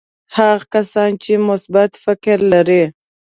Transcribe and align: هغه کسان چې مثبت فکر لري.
هغه 0.35 0.63
کسان 0.73 1.11
چې 1.23 1.33
مثبت 1.47 1.91
فکر 2.03 2.37
لري. 2.53 2.83